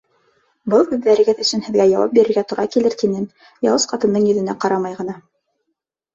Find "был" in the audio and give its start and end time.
0.73-0.85